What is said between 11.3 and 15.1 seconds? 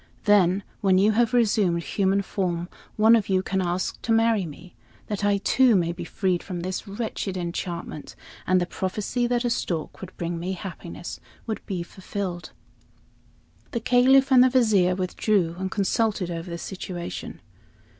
would be fulfilled." The Caliph and the Vizier